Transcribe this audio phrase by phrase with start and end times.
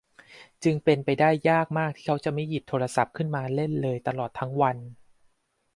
[0.63, 4.77] จึงเป็นไปได้ยากมากที่เขาจะไม่หยิบโทรศัพท์ขึ้นมาเล่นเลยตลอดทั้งวัน